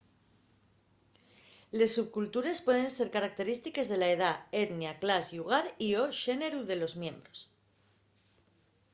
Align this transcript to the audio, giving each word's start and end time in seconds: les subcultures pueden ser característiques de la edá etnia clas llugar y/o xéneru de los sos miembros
les 1.79 1.91
subcultures 1.97 2.61
pueden 2.69 2.87
ser 2.93 3.07
característiques 3.17 3.91
de 3.91 3.99
la 3.99 4.07
edá 4.13 4.31
etnia 4.61 4.93
clas 5.03 5.29
llugar 5.35 5.61
y/o 5.89 6.07
xéneru 6.21 6.63
de 6.71 6.75
los 6.81 6.91
sos 6.93 6.99
miembros 7.03 7.39